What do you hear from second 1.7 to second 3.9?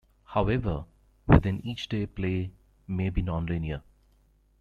day play may be nonlinear.